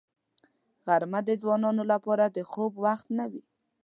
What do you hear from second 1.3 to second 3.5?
ځوانانو لپاره د خوب وخت نه وي